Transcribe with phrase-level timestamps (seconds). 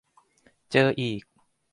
[0.71, 1.23] เจออีก